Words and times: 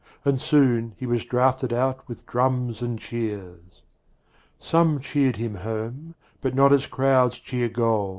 And 0.25 0.41
soon, 0.41 0.95
he 0.97 1.05
was 1.05 1.25
drafted 1.25 1.71
out 1.71 2.07
with 2.07 2.25
drums 2.25 2.81
and 2.81 2.97
cheers. 2.97 3.83
Some 4.57 4.99
cheered 4.99 5.35
him 5.35 5.53
home, 5.57 6.15
but 6.41 6.55
not 6.55 6.73
as 6.73 6.87
crowds 6.87 7.37
cheer 7.37 7.69
Goal. 7.69 8.09